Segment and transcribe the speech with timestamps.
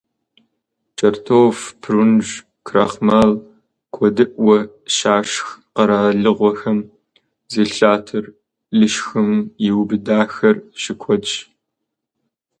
[0.97, 2.27] КӀэртӀоф, прунж,
[2.67, 3.31] крахмал
[3.93, 4.57] куэдыӀуэ
[4.95, 6.79] щашх къэралыгъуэхэм
[7.51, 8.25] зи лъатэр
[8.77, 9.31] лышхым
[9.67, 11.33] иубыдахэр щыкуэдщ.